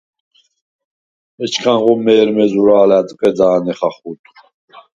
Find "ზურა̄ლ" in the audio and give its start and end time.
2.51-2.91